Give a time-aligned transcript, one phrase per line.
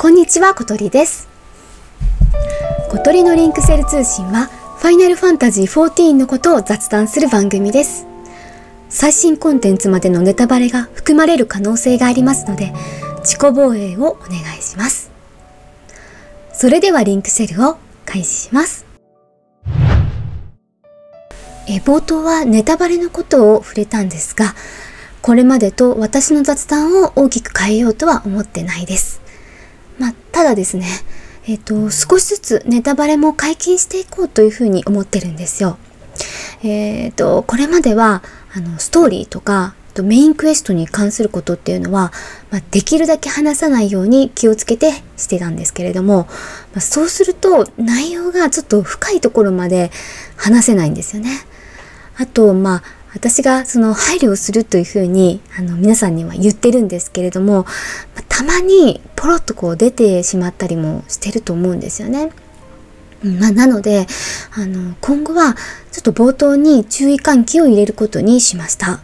[0.00, 1.26] こんにちは、小鳥です。
[2.88, 4.46] 小鳥のリンクセル通信は、
[4.78, 8.06] ファイナルファンタジー14のことを雑談する番組です。
[8.88, 12.72] 最新コンテンツまでのネタバレが含まれる可能性がありますので、
[13.24, 15.10] 自己防衛をお願いします。
[16.52, 18.86] それではリンクセルを開始します。
[21.66, 24.54] え冒頭はネタバレのことを触れたんですが、
[25.22, 29.26] これまでと私の雑談を大きく変えようとは思ってないです。
[30.38, 30.86] ただですね、
[31.48, 35.78] えっ、と、少しずつネタバレも解禁していこうというふうに思ってるんですよ。
[36.62, 38.22] えっ、と、これまでは、
[38.54, 42.12] あの、ストーリーとか、メインクエストに関することっていうのは、
[42.52, 46.28] まあ、できるだけ話さないように気をつけてしてたんですけれども、
[46.72, 49.90] まあ、そうすると内容がちょっと深いところまで
[50.36, 51.30] 話せないんですよね。
[52.16, 52.82] あと、まあ、
[53.14, 57.66] 私がその配慮をするというふうにあの皆さんには言ってるんですけれども、
[58.28, 62.30] たまにポロッとこう出てしまったりもしてると思うんですよね。
[63.24, 64.06] まあ、なので
[64.52, 65.54] あの今後は
[65.90, 69.00] ちょっと冒頭に注意喚起を入れることにしました。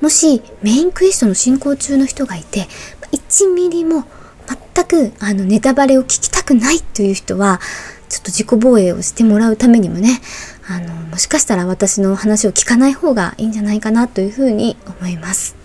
[0.00, 2.68] もしメインクエストの進行中の人がいて
[3.12, 4.04] 1ミリも
[4.74, 7.60] 全くあのネタバレを聞きたくないという人は
[8.08, 10.20] ちょっと自己防衛をしてもらうためにもね
[10.70, 15.56] あのもしかしたら私の話を聞かない方がいいんじゃないかなというふうに思います。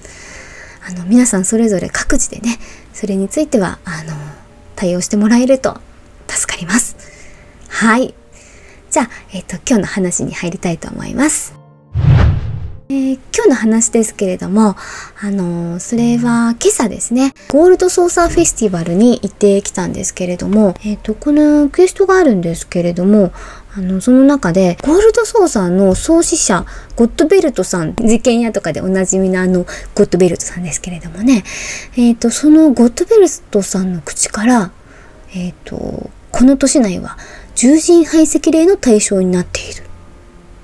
[0.84, 2.58] あの皆さんそれぞれ各自でね
[2.92, 4.14] それについてはあの
[4.76, 5.80] 対応してもらえると
[6.28, 6.98] 助かります。
[7.70, 8.16] はい。
[8.90, 11.54] じゃあ、えっ、と今日の話に入りたいと思います。
[12.88, 14.76] えー、今日の話ですけれども、
[15.20, 23.34] あのー、それは今朝ですね、ゴールドソーサーフェスティバルに行ってきたんですけれども、えっ、ー、と、このクエストがあるんですけれども、
[23.78, 31.44] あの、その中で、ゴールドソーサーの創始者、ゴッドベルトさん、事件屋とかでおなじみのあの、ゴッドベルトさんですけれどもね、
[31.98, 34.72] えっ、と、そのゴッドベルトさんの口から、
[35.34, 37.18] えっ、と、この都市内は、
[37.56, 39.84] 獣人排斥令の対象になっている。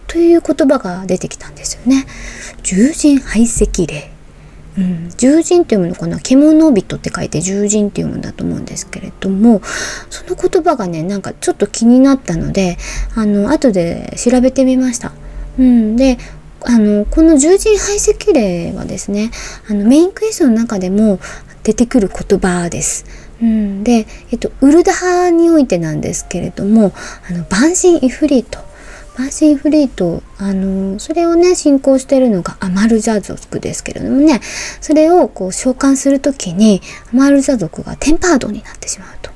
[0.07, 2.05] という言葉が出てきたんですよね。
[2.63, 4.09] 獣人排斥令。
[4.77, 6.19] うん、獣人っていうのかな？
[6.19, 9.61] 獣人って書いて獣人っていうものだと思うんですけれども
[10.09, 12.77] その言葉がねなんかちょっと気になったので
[13.15, 15.11] あの後で調べてみました。
[15.59, 16.17] うん、で
[16.61, 19.31] あのこの獣人排斥令はですね
[19.69, 21.19] あのメインクエストの中でも
[21.63, 23.05] 出てくる言葉です。
[23.41, 26.93] うん、で、えっと、ウルダ派においてなんですけれども
[27.27, 28.59] あのバンシン・イフリート
[29.21, 34.39] バーシンフリート、あのそれをね、信仰してるのがアマルジャ族ですけれどもね、
[34.81, 36.81] それをこう召喚するときに、
[37.13, 39.29] アマルジャ族がテンパードになってしまうと。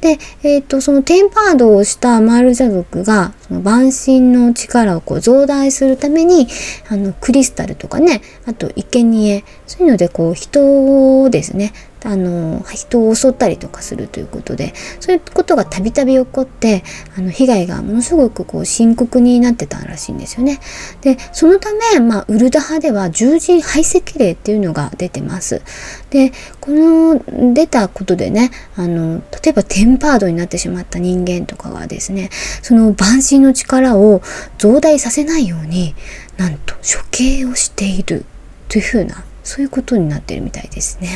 [0.00, 6.46] で、えっ、ー、と、そのテンパードをしたアマルジャ族が、その万神の力をこう増大するために、
[6.88, 11.72] あの、クリスタルとかね、あと、生贄そういうので、こう、人をですね、
[12.06, 16.84] あの人を襲ったりとかするということでそういうことがたびたび起こって
[17.18, 20.60] あの被害がものすごくこう深刻になってたらしいんですよね。
[21.00, 25.62] でそのため、まあ、ウルダ派では獣人排斥令っていうのが出てます。
[26.10, 26.30] で
[26.60, 32.30] この出たことでねあの例えばテンパードになってしまった人間とかがですね
[32.62, 34.22] その万神の力を
[34.58, 35.96] 増大させないように
[36.36, 38.24] なんと処刑をしている
[38.68, 41.08] というふうなそういうことになってるみたいですね。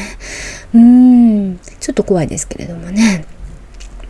[0.72, 3.26] うーん、ちょっと怖いですけれどもね。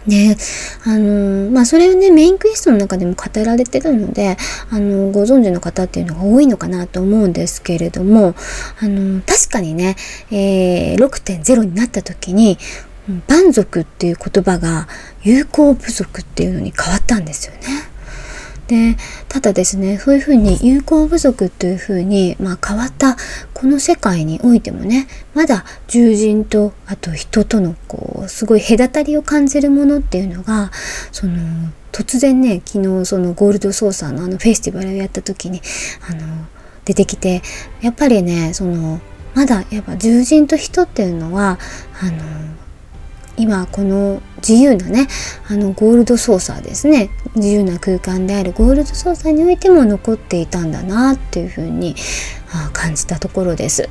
[0.07, 0.37] で、
[0.85, 4.37] あの、まあ、それをね、メインクエストの中でも語られてるので、
[4.71, 8.35] あの、ご存知の方っていうのが多いのかなと思うんですけれども、
[8.81, 9.97] あの、確かにね、
[10.31, 12.59] えー、6.0になった時に、
[13.27, 14.87] 蛮族っていう言葉が
[15.23, 17.61] 有効部族っていうのに変わったんですよね。
[18.69, 18.97] で
[19.31, 23.17] ただですねそういうふうに友好部族というふうに、まあ、変わった
[23.55, 30.73] この世界においてもねまだ獣人とあと人とのこうすごい隔たりを感じるものっていうのが
[31.13, 31.39] その
[31.93, 35.61] 突然ね昨日そのゴールドソーサーのあのフェスティバルをやった時に
[36.09, 36.21] あの
[36.85, 37.41] 出てきて
[37.83, 39.01] やっぱりねその
[39.37, 41.61] まだやっぱ獣人と人っていうのは
[42.03, 42.60] あの
[43.37, 45.09] 今この自由なね
[45.49, 51.95] あのゴールドソーサーですね自由な空間であるゴールドソーサーにおいても残っていたんだなっていうふうに
[52.73, 53.89] 感じたところです。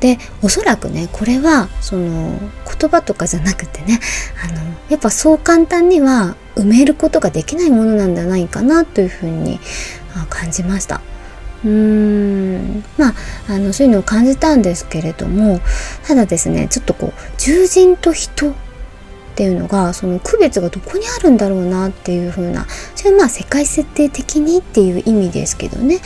[0.00, 2.38] でおそらくねこれはその
[2.78, 3.98] 言葉とかじゃなくてね
[4.44, 9.58] あのやっぱそう簡単には埋めることができないものなんじゃないかなというふうに
[10.28, 11.00] 感じました。
[11.64, 13.14] うーんまあ
[13.48, 15.60] あのそういうのを感じたんですけれども
[16.06, 18.54] ただですねちょっとこう獣人と人
[19.38, 26.00] っていうのがその区別がどこにあるんだろうなっていう風なそれはまあ世界設定的にっていう意味ですけどね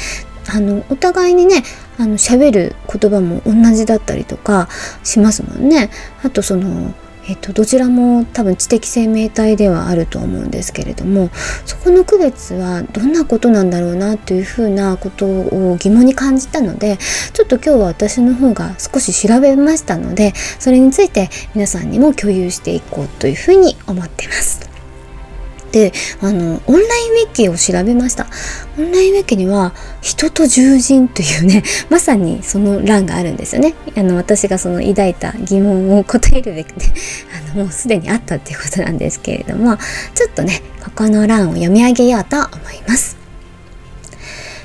[0.55, 1.62] あのお互いにね
[1.99, 4.69] あの喋る言葉も同じだったりとか
[5.02, 5.88] しますもんね。
[6.23, 6.93] あとその
[7.28, 11.30] えっと、どちらも多分知的生命体ではあると思うんですけれども
[11.64, 16.98] そこの区別はどんなことなんだろうなというふうなことを疑問に感じたので
[17.32, 24.71] ちょっと今日は私の方が少し調べましたのでそれについて皆さんにも共有していこうというふうに思ってます。
[25.72, 28.26] であのオンラインウィキを調べました。
[28.78, 29.72] オンラインウィキには
[30.02, 33.74] 人と獣人というね まさにその欄があるんですよね。
[33.96, 36.92] あの私がその抱いた疑問を答えるべくね
[37.54, 39.76] あのもうすでにあったっていうことなんですけれども
[40.14, 43.21] ちょっとねここの欄を読み上げようと思います。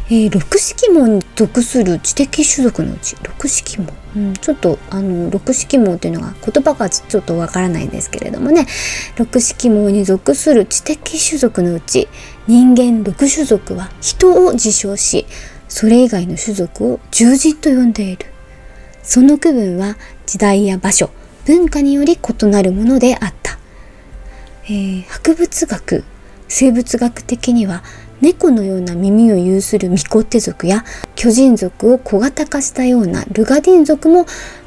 [0.09, 8.65] えー、六式門に属する知的種族のうち六式門、うん、ちょっとあの六式門っていうのが言葉がちょっとわからないんですけれどもね。
[9.17, 12.07] 六式門に属する知的種族のうち
[12.47, 15.25] 人間六種族は人を自称し
[15.67, 18.27] それ以外の種族を獣人と呼んでいる。
[19.03, 21.09] その区分は時代や場所
[21.45, 23.57] 文化により異なるものであった、
[24.65, 26.03] えー、博物学
[26.49, 27.83] 生物学的には
[28.21, 30.83] 猫のような耳を有するミコッテ族や
[31.15, 34.25] 巨人族を小型化したようなルガディン族も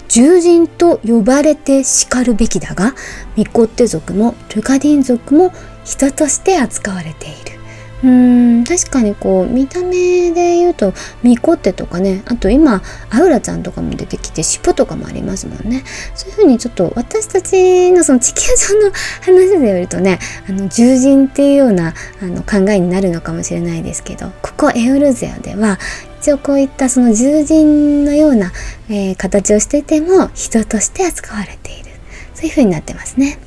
[0.09, 2.95] 獣人と呼ばれて叱るべきだが
[3.37, 5.53] ミコッテ族もルガディン族も
[5.85, 7.60] 人として扱われている。
[8.03, 8.65] うん。
[8.65, 10.93] 確かにこう見た目で言うと
[11.23, 15.85] ミコテとかねあと今アウラちゃんとかも出てきて尻尾とかもありますもんね。
[16.15, 18.41] そういう風にちょっと私たちのその地球
[18.75, 18.93] 上の
[19.23, 20.19] 話で言うとね
[20.49, 25.79] あの獣人っていうようなあの考えになるのかもしれないですけどここエウルゼアでは
[26.21, 28.53] 一応こういったその獣人のような、
[28.89, 31.91] えー、形をしてても人として扱われている。
[32.35, 33.39] そういう風になってますね。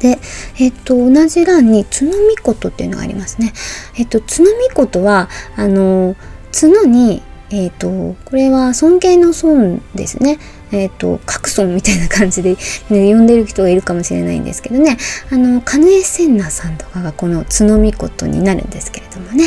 [0.00, 0.18] で、
[0.58, 3.52] えっと、同じ欄に角みことっていうのがありますね。
[3.96, 6.16] えっと、角みことは、あの、
[6.52, 10.38] 角に、えっと、これは尊敬の尊ですね。
[10.70, 12.56] えっと、各尊みたいな感じで、
[12.90, 14.98] ね、呼んでる人がいるかもしれないんですけどね。
[15.30, 19.44] あの、カヌエ・センナさんとかがこの角みことになるんですけれどもね。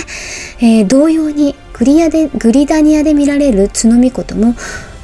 [0.60, 4.56] えー、同様にグリアで、グリダニアで見られる角みことも、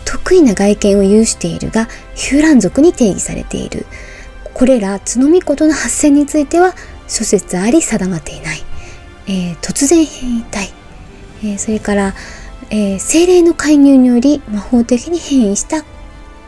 [0.06, 3.86] 得意な外見を有しているが、ヒューラン族に定義されている。
[4.58, 6.74] これら角見事の発生については
[7.08, 8.64] 諸説あり定まっていない、
[9.28, 10.70] えー、突然変異体、
[11.44, 12.16] えー、それから、
[12.72, 15.86] えー、精霊の介入により魔法的に変異した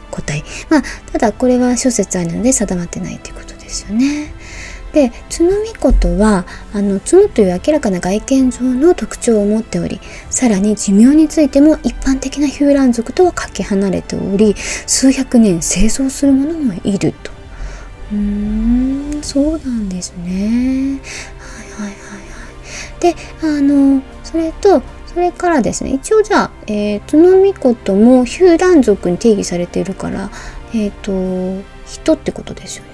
[0.10, 0.44] 個体。
[0.72, 4.34] まあただこれは諸説あるので定まってないということですよね。
[4.92, 10.02] で角見事はあの角という明らかな外見上の特徴を持っており
[10.32, 17.39] さらに寿命についても一般的なヒューラン族とはかけ離れており数百年生存する者もいると。
[18.12, 21.00] うーんそうなんですね。
[21.40, 22.30] はいはいはいは
[22.98, 23.02] い。
[23.02, 30.30] であのそれとそれからですね一応じゃあ、えー、トノミコトもヒューラン族に定義されているから
[30.74, 32.92] えっ、ー、と人ってことですよね。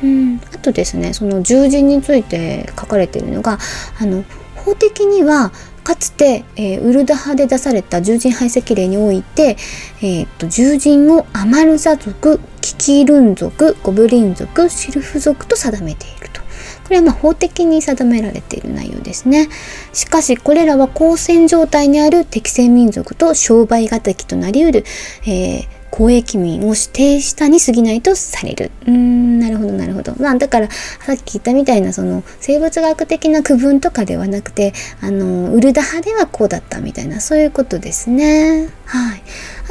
[0.00, 3.58] うん、あとですねその獣人について書かれているのが
[4.00, 4.24] あの
[4.54, 5.50] 法的には
[5.82, 9.56] かつて、えー、ウルダ派で出された獣人排斥令において、
[10.02, 12.40] えーと、獣人をアマルザ族
[12.76, 16.40] キキルン族ゴブリン族シルフ族と定めていると。
[16.40, 19.48] これはま法的に定められている内容ですね。
[19.92, 24.84] しかしこれらは交戦状態にある適正民族と商売敵となりうる、
[25.26, 28.70] えー公益民を指定したに過ぎないとされる。
[28.82, 30.14] うーん、なるほど、なるほど。
[30.20, 38.68] まあ、だから、さっき言ったみたいな、その、生物学的な区分とかではなくて、あの、ウルダ派ではこうだったみたいな、そういうことですね。
[38.84, 39.22] はい。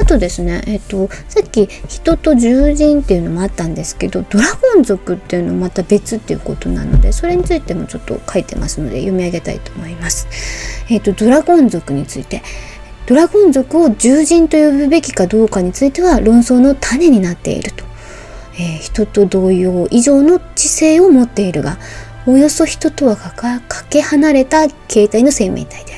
[0.02, 10.28] あとですね、えっと、さっき、人と獣人っていうのもあったんですけど、ドラゴン族っていうのもまた別っていうことなので、それについてもちょっと書いてますので、読み上げたいと思います。
[10.90, 12.42] えっと、ドラゴン族について、
[13.08, 17.82] ドラゴン族を獣人と呼ぶべきかどうかについては論争の種になっていると、
[18.52, 21.78] えー、人と同様以上の知性を持っているが
[22.26, 25.97] およそ人とはかけ離れた形態の生命体であ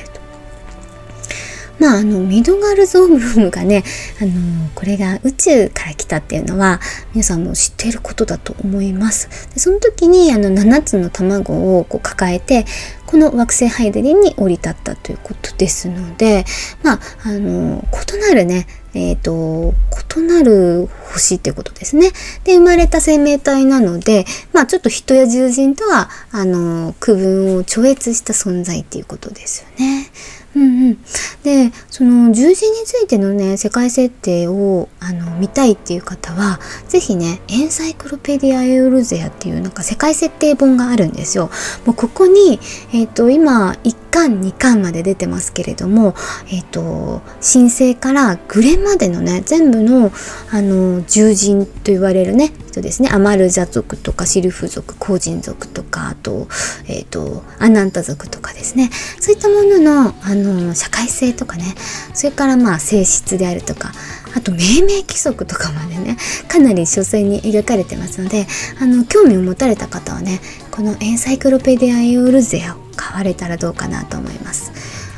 [1.81, 3.83] まああのミドガルゾームロムがね
[4.21, 4.31] あの
[4.75, 6.79] これが宇宙から来たっていうのは
[7.13, 12.67] 皆さんも知っていることだと思いますでその時にあの7つの卵をこう抱えて
[13.11, 16.45] この惑星ハイデリンに降り立ったということですので、
[16.81, 19.73] まあ、あの、異なるね、えっ、ー、と、
[20.17, 22.11] 異なる星っていうことですね。
[22.45, 24.23] で、生まれた生命体なので、
[24.53, 30.09] まあ、ちょっと人や獣人とは、あの、区分を超越した存在っていうことですよね。
[30.55, 30.97] うんうん、
[31.43, 41.49] でその獣人についてのね世界設定をあの見たいっていう方は是非ねエンサイクロペディア・エウルゼアっていうなんか世界設定本があるんですよ。
[41.85, 42.59] もうここに、
[42.93, 46.15] えーと、今1巻2巻まで出てますけれども、
[46.51, 50.11] えっ、ー、と神聖からグレまでのね全部の
[50.51, 56.47] あの獣人と言われるね人ですねアマルジャ族とかシルフ族コージン族とかあと,、
[56.87, 58.89] えーと、アナンタ族とかですね。
[59.19, 61.75] そういったもののあの社会性とかね。
[62.13, 63.91] それからまあ性質であるとか
[64.35, 66.17] あと命名規則とかまでね
[66.47, 68.47] かなり詳細に描かれてますので
[68.79, 70.39] あの興味を持たれた方はね
[70.71, 74.71] このエンサイクロペディア・エオルゼアを買われたらどうかなと思います。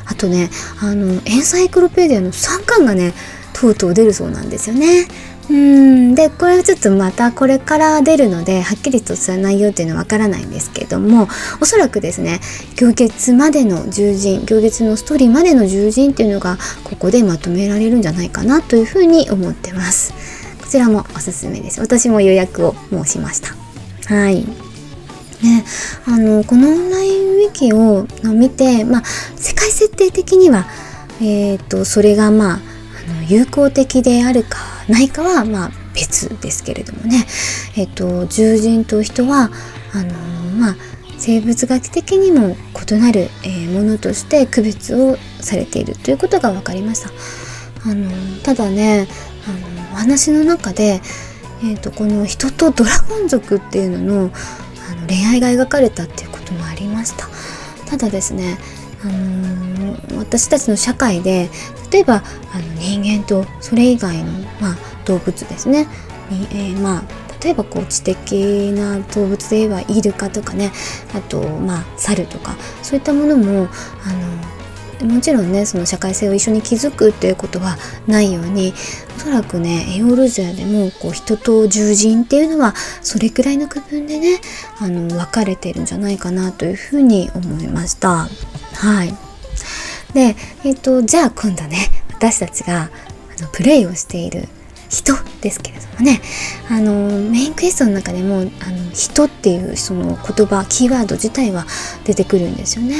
[0.06, 0.50] あとね
[0.80, 3.12] あのエンサイクロペディアの3巻がね
[3.52, 5.06] とうとう出るそうなんですよね。
[5.50, 6.14] うん。
[6.14, 11.28] でこれはちょっとまたこれから出るのではっきりとした内容っていうのはわからないんですけども
[11.60, 12.40] おそらくですね
[12.76, 20.14] 行月までの獣人行月のストーリーまでの獣人っていうのがここでまとめられるんじゃないかなというふうに思ってます。
[20.60, 21.80] こちらもおすすめです。
[21.80, 23.54] 私も予約をもうしました。
[24.12, 24.44] はい。
[25.42, 25.64] ね、
[26.06, 29.02] あのこのオンラインウィキを見て、まあ、
[29.36, 30.66] 世界設定的には、
[31.20, 32.58] えーとそれがまああ
[33.22, 37.24] の有効的であるかないかはまあ別ですけれどもね、
[37.76, 39.50] えっと、獣人と人は
[39.92, 40.14] あの
[40.58, 40.76] まあ
[41.18, 42.56] 生物学的にも
[42.90, 47.10] 異なる、えー、ものとして区別をされているということが分かりました。
[47.88, 48.10] あの
[48.42, 49.06] ただね
[49.46, 51.00] あのお話の中で、
[51.62, 54.30] えーと、この人とドラゴン族っていうのの
[54.90, 57.28] あの恋愛が描かれたっていうこともありました。
[57.86, 58.58] ただですね
[59.04, 61.48] あの私たちの社会で
[61.92, 65.86] 例えばあの人間とそれ以外の、まあ、動物ですね、
[66.30, 67.04] えー、まあ
[67.44, 70.72] 例えばこう知的な動物で言えばイルカとかね。
[71.14, 72.56] あとまあ猿とか。
[72.82, 74.53] そういったものもあの
[75.02, 78.72] もちろんねその社会性を一緒に築くっていうことはないように
[79.16, 84.40] おそらくねエオルジアでもこう人と獣人っていうのはそれくらいの区分でね
[84.80, 88.28] あの分かれてるんじゃないかなというふうに思いました。
[88.76, 89.14] はい
[90.14, 94.48] で、えっ、ー、と、じゃあ今度ね、私たちがあのプレイをしている
[94.94, 96.20] 人ですけれどもね、
[96.70, 101.66] あの、メインクエストの中でも、あの、人っていうその言葉、キーワード自体は
[102.04, 102.96] 出てくるんですよね。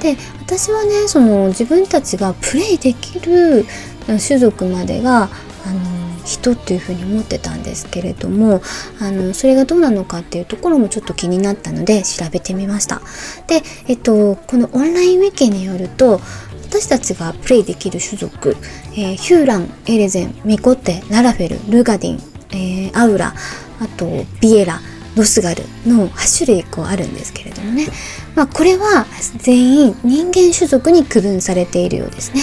[0.00, 3.66] で、私はね、その自分たちがプレイできる
[4.06, 5.28] 種族までが、
[5.66, 8.60] あの、人っていうふうに思ってたんですけれども
[9.00, 13.00] あのそれがどうなのかっていうところもちょっと気になったので調べてみました
[13.46, 16.20] で、えっと、このオンラインウィキによると
[16.68, 18.56] 私たちがプレイできる種族、
[18.92, 22.20] えー、ヒューラン、エレゼン、ミコテ、ララフェル、ルガディン、
[22.50, 23.34] えー、アウラ、
[23.80, 24.06] あと
[24.40, 24.80] ビエラ、
[25.16, 27.86] ロスガルの8種類こうあるんですけれどもね、
[28.34, 29.06] まあ、これは
[29.38, 32.42] 全員人間種族に区分されているようですね。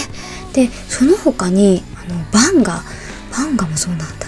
[0.52, 2.82] でその他にあのバンガ。
[3.36, 4.23] バンガもそうなんだ。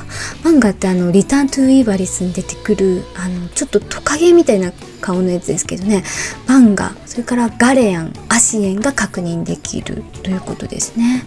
[0.46, 6.04] マンガってあのリターントゥーイーバリスに出てくるあのちょっとトカゲみたいな顔のやつですけどね
[6.46, 11.24] マンガそれからガレアンアシエンが確認できるということですね。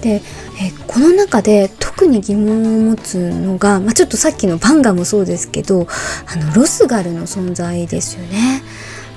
[0.00, 0.22] で
[0.60, 5.88] えこの中で特に疑問を持つのが、まあ、ちょっとさっきのバンガもそうですけど
[6.26, 8.61] あのロスガルの存在ですよね。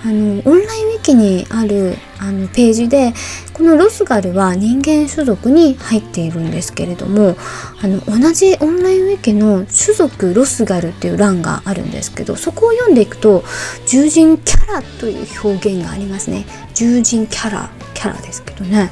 [0.06, 3.12] あのオンラインウィキにあるあのページで
[3.54, 7.36] このロスガルは人間種族に入っているんですけれども
[7.82, 13.44] あの同じオンラインウィキの種族ロスガルっていう欄があるんですけどそこを読んでいくと
[13.88, 16.46] 獣人キャラという表現がありますね。
[16.76, 18.92] 獣人キャラキャラですけどね。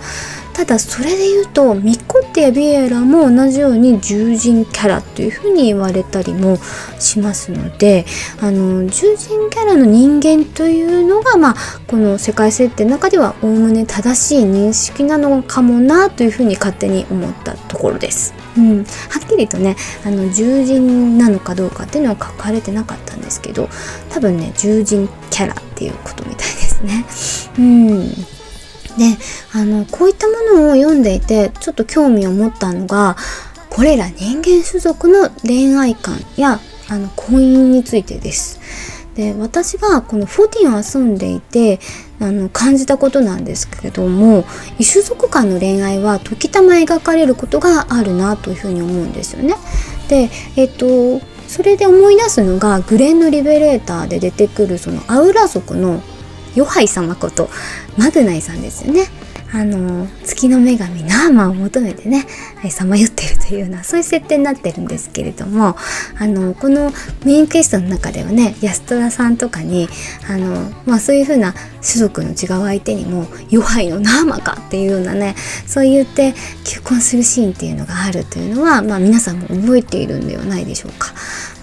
[0.53, 6.57] ただそれで言うとミコッテやビエラも同じように獣人キャラというふうに言われたりも
[6.99, 8.05] しますので
[8.39, 11.55] あの獣人キャラの人間というのが、まあ、
[11.87, 18.33] この世界設定の中ではおおむね正しい認識なのかもなというふうに勝手に思ったところです。
[18.55, 18.83] うん、は
[19.23, 23.67] っきりとねあの獣人なのかどうかっていうのは書かれてなかったんですけど
[24.11, 27.05] 多分ね獣人キャラっていうことみたいですね。
[27.57, 28.42] うん
[28.97, 29.17] で
[29.53, 33.15] あのこういったものを読んでいてちょっと興味を持ったのが
[33.69, 36.59] これら人間種族の恋愛観や
[36.89, 38.59] あの婚姻についてです。
[39.15, 41.79] で私がこのフォティンを遊んでいて
[42.19, 44.43] あの感じたことなんですけれども
[44.79, 49.55] 異種族間の恋愛は時たま描かれることがあるなというふうに思うんですよね。
[50.09, 56.01] でえっとそれで思い出すのがグレンのリベレーターで出てくるそのアウラ族の
[56.55, 57.49] ヨハイ様こと
[57.97, 59.07] マグナイさんですよね。
[59.55, 62.25] あの月の女神ナーマを求めてね
[62.71, 65.75] さまよってるというようなそういう設定になってるんですけれども
[66.19, 66.91] あのこの
[67.23, 69.87] メインクエストの中ではね安虎さんとかに
[70.27, 75.35] あの、まあ、そういう風な種族の違う相手にも弱いの生かっていうようなね
[75.67, 76.33] そう言って
[76.65, 81.13] 求婚するシーンっていうのがあるというのは、まあ、皆さんも覚えているんではないでしょうか。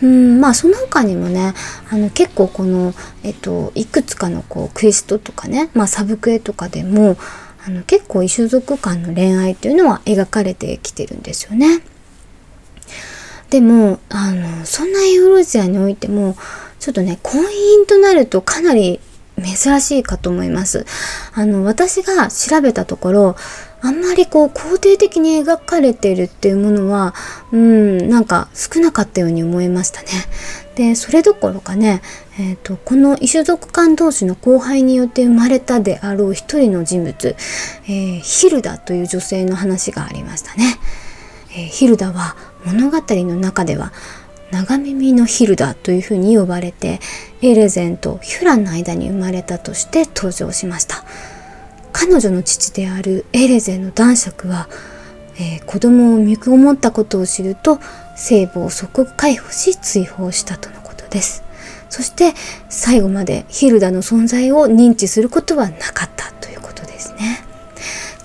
[0.03, 1.53] うんまあその他にもね
[1.91, 7.17] あの結構この、えっと、いくつかのこうクエストとかね、まあ、サブクエとかでも
[7.67, 11.83] あの結構異種族間の恋愛っていうのは描かれてきてるんですよね。
[13.51, 16.37] でもあのそんなエウロジアにおいても
[16.79, 19.01] ちょっとね婚姻となるとかなり
[19.43, 20.87] 珍しいかと思います。
[21.35, 23.37] あの私が調べたところ
[23.83, 27.15] あんまりこう肯定的に描かれてるっていうものは
[27.53, 30.09] うんなんか少なかったように思いましたね。
[30.75, 32.01] でそれどころかね、
[32.39, 37.37] えーと、この異種族間同士の交配によって生まれたであろう一人の人物、
[37.85, 40.79] えー、ヒルダという女性の話がありましたね。
[41.53, 43.93] えー、ヒルダは物語の中では
[44.51, 47.01] 長耳のヒルダというふうに呼ばれて
[47.41, 51.05] エレゼンとヒュランの間に生まれたとして登場しました
[51.93, 54.69] 彼女の父であるエレゼの男爵は、
[55.37, 57.79] えー、子供を身ごもったことを知ると
[58.17, 61.43] 聖母を即刻解放し追放したとのことです。
[61.89, 62.35] そして
[62.69, 67.45] 最後までヒルダの存在を認知することはなかったということですね。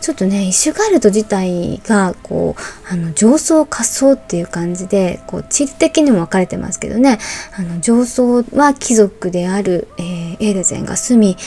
[0.05, 7.17] ちょっとねイシュガルド自体がこうあの上層下層っていう感じでこう地理的にも分かれてますけどね
[7.57, 11.38] あの上層は貴族である、えー、エールゼンが住み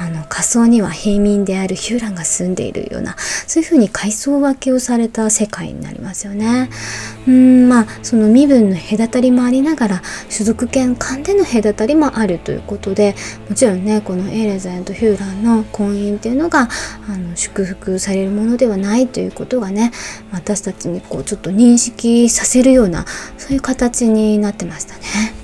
[0.00, 6.70] あの下層には平民であるヒューランが住んでいるようなそういうふうに階層分けをされた世界になりますよね。
[7.26, 13.14] うんまあその身分の隔たりもありながら種族圏間での隔たりもあるということで
[13.48, 16.68] もちろんねこのエーレゼンとヒューランの婚姻っていうのが
[17.08, 19.92] あの祝福されるものではないということがね
[20.32, 23.04] 私たちにこうちょっと認識させるような
[23.36, 25.37] そういう形になってましたね。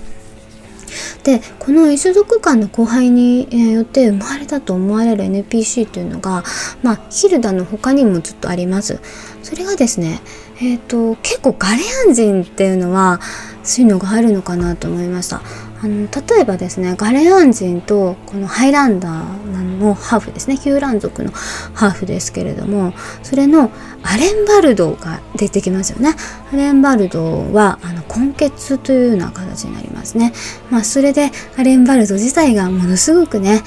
[1.23, 6.45] でこの異種族間の交配によって生まれたと思われる NPC というのが、
[6.83, 9.01] まあ、ヒルダの他にもずっとあります。
[9.43, 10.21] それがですね、
[10.57, 13.21] えーと結構ガレアン人っていうのは
[13.63, 15.43] そういうのがあるのかなと思いました。
[15.83, 23.71] あの例えばですねガレアン人とこのハイランダーのハーフですねヒューラン族のハーフですけれどもそれの
[24.03, 26.15] アレンバルドが出てきますよね。
[26.53, 30.33] アレンバルドはあの根血というような形になりますね。
[30.71, 33.63] まあそれでアレンバルド自体がものすごくね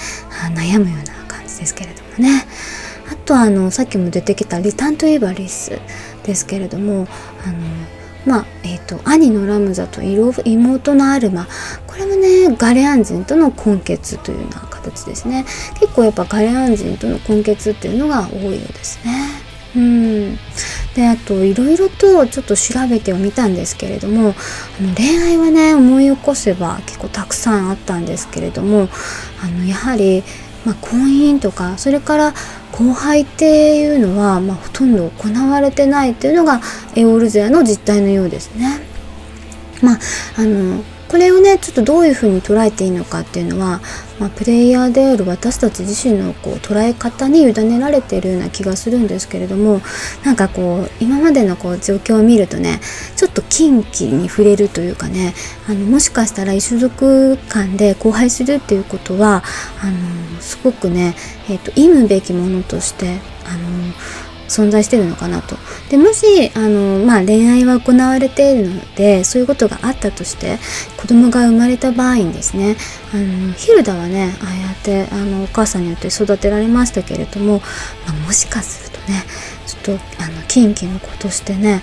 [0.56, 2.46] 悩むような感じですけれどもね。
[3.12, 5.80] あとあのさっきも出てきたリターント・イバリス。
[6.28, 7.08] ですけれども
[7.46, 7.58] あの
[8.28, 11.48] まあえーと、兄のラムザと妹のアルマ
[11.88, 15.46] これもねガレアン人との根血というような形ですね
[15.80, 19.48] 結構やっぱガレアン人との根血っていうのが多いようですね。
[19.76, 20.38] うん
[20.96, 28.90] であといろいろとちょっと調べてはみたんですけれどもあの恋愛はね思い起こせば結構たくさんあったんですけれども
[29.44, 30.24] あのやはり
[30.68, 32.34] まあ、婚姻とかそれから
[32.74, 36.60] 後輩っていうのは、まあ、ほとんど行われてないっていうのが
[36.94, 38.82] エオルゼアの実態のようですね。
[39.82, 40.00] まあ、
[40.36, 43.82] あのこれをねちょっとどういうふうに捉えていいのかっていうのは、
[44.20, 49.82] まあ、プレイヤーである私たち自身のこう捉え方に委ねられているような気がするんですけれども
[50.24, 52.80] なんかこう今までのこう状況を見るとね
[53.16, 55.34] ちょっと近畿に触れるというかね
[55.70, 59.44] あのもしかしたら異種族間で交配するっていうことは
[59.82, 61.16] あのすごくね、
[61.50, 63.94] えーと、と忌むべきものとしてあの
[64.48, 65.56] 存在してるのかなと。
[65.90, 70.58] でもしあの、まあ、恋愛は行われているのでそういうことがあったとして
[70.98, 72.76] 子供が生まれた場合にですね
[73.14, 77.60] あのヒルダはねああやってあのお母さんによって育てられましたけれども、
[78.06, 79.24] まあ、もしかするとね
[79.66, 81.82] ちょっとあの近畿の子としてね、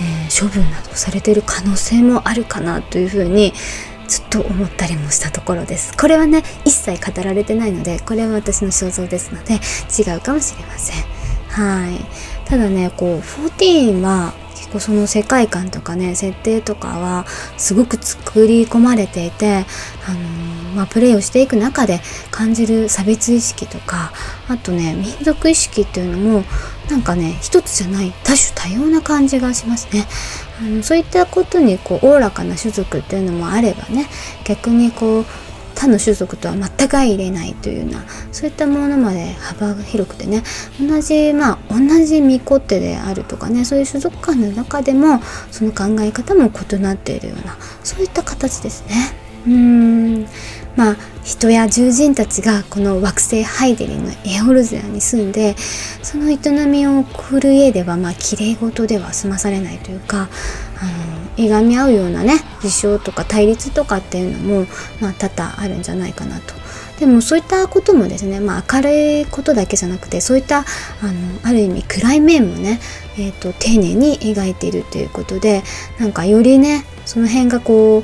[0.00, 3.52] えー、処分などされている可能性もあるかなというふうに
[4.08, 5.94] ちょっと思ったりもしたところです。
[5.96, 11.17] これはね一切語られてないのでこれは私の想像ですので違うかもしれません。
[11.58, 11.98] はい
[12.48, 19.64] ただねこう14は結構その世界観とかね設定とかはすごく作り込まれていて、
[20.06, 24.12] あのー、まあ、プレイをしていく中で感じる差別意識とか
[24.48, 26.44] あとね民族意識っていうのも
[26.88, 30.06] なんかね一つじゃない多種多様な感じがしますね。
[30.60, 34.06] あのそういったことにこうおおらかな種族っていうのもあればね
[34.44, 35.26] 逆にこう
[35.78, 40.42] 他の種族とは全く入れないというようなそういったものまで幅が広くてね
[40.80, 45.20] 同じまあ同じ巫女手であるとかねそういう種族間の中でも
[45.52, 49.28] その考え方も異なっているようなそういった形ですね。
[49.46, 50.26] うん
[50.78, 55.56] まあ人や獣人たちがこの惑星ハイデリンのエオルゼアに住んで
[56.04, 60.28] その営みを送る家ではまあ綺麗事では済まされないというか
[60.80, 64.66] あのいがみ合うようなね事象とか対立とかっていうのも
[65.00, 66.54] まあ多々あるんじゃないかなと。
[67.00, 70.64] でもそういったこともですね、まあ、明るいことだけじゃなくてそういったあの
[71.44, 72.80] ある意味暗い面もね、
[73.16, 75.62] えーと、丁寧に描いているということで
[76.00, 78.02] なんかよりねその辺がこう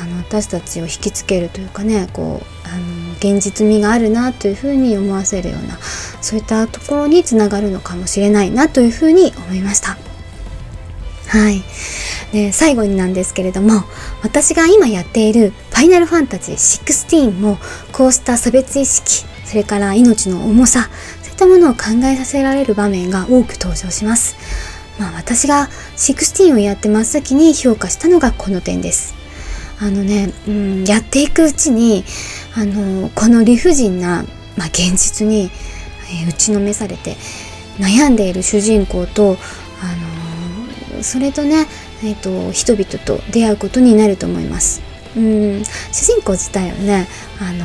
[0.00, 5.78] あの私たちを引きつけるというかねこうあの現実味があるなというふうに思わせるような
[6.20, 9.96] そういったところにつながるのかもしれないなというふうに思いました。
[11.28, 11.62] はい。
[12.32, 13.82] で、最後になんですけれども、
[14.22, 17.58] 私が今やっているファイナルファンタジー16も
[17.92, 20.88] こうした差別意識、それから命の重さ、
[21.22, 24.36] そういったものを考えさせられる場面が多く登場します。
[24.98, 29.23] まあ私が16をやって真っ先に評価したのがこの点です。
[29.80, 32.04] あのね、うん、やっていくうちに、
[32.56, 34.24] あの、この理不尽な、
[34.56, 35.50] まあ、現実に、
[36.22, 37.16] えー、打ちのめされて
[37.78, 39.36] 悩んでいる主人公と、
[39.82, 41.66] あのそれとね、
[42.02, 44.82] えーと、人々と出会うことになると思います。
[45.16, 47.06] うん主人公自体はね、
[47.40, 47.64] あの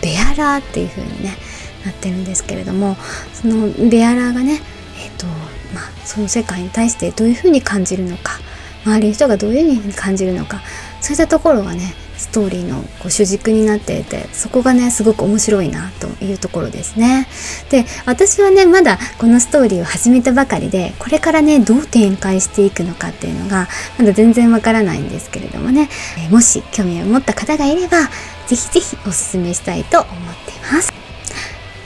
[0.00, 1.36] ベアラーっていう風にね
[1.84, 2.96] なってるんですけれども
[3.32, 4.60] そのベアラーがね、
[5.04, 5.26] えーと
[5.74, 8.38] まあ、その世界に対してどういう風に感じるのか
[8.86, 10.60] 周りの人がどういう風に感じるのか
[11.00, 17.28] そういったところがねストーリーのこう主軸になっていてそこがねすごく面白いなというところですね。
[17.70, 23.68] で私はねまだこのストーリーを始めたばかりでこれからねどう展開していくのかっていうのが
[23.98, 25.88] まだ全然わからないんですけれどもね、
[26.26, 27.98] えもし興味を持った方がいれば
[28.46, 30.12] 是非是非おすすめしたいと思っ
[30.46, 30.92] ています。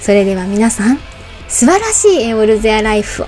[0.01, 0.99] それでは皆さん
[1.49, 3.27] 素晴らしいエオルゼアライフを